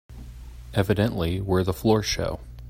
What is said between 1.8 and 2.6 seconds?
show.